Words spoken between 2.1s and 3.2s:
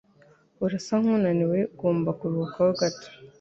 kuruhuka gato.